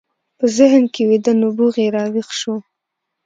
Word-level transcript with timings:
په 0.37 0.45
ذهن 0.57 0.83
کې 0.93 1.01
ویده 1.09 1.33
نبوغ 1.41 1.73
یې 1.83 1.87
راویښ 1.95 2.29
شو 2.39 2.55